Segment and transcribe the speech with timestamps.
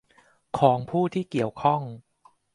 [0.57, 1.81] ของผู้ที่เกี่ยวข้อง